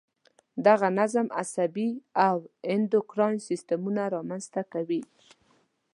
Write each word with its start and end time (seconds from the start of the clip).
دغه 0.67 0.87
نظم 0.99 1.27
عصبي 1.41 1.89
او 2.27 2.37
انډوکراین 2.71 3.37
سیستمونه 3.49 4.03
را 4.13 4.21
منځته 4.29 4.61
کوي. 4.73 5.01